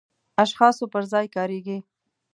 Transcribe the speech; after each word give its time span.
اشخاصو 0.43 0.83
پر 0.93 1.03
ځای 1.11 1.27
کاریږي. 1.35 1.77